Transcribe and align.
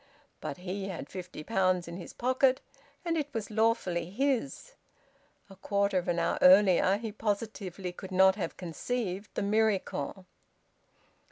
But 0.39 0.57
he 0.57 0.87
had 0.87 1.09
fifty 1.11 1.43
pounds 1.43 1.87
in 1.87 1.95
his 1.97 2.11
pocket, 2.11 2.59
and 3.05 3.15
it 3.15 3.31
was 3.35 3.51
lawfully 3.51 4.09
his. 4.09 4.73
A 5.47 5.55
quarter 5.55 5.99
of 5.99 6.07
an 6.07 6.17
hour 6.17 6.39
earlier 6.41 6.97
he 6.97 7.11
positively 7.11 7.91
could 7.91 8.11
not 8.11 8.33
have 8.33 8.57
conceived 8.57 9.29
the 9.35 9.43
miracle. 9.43 10.25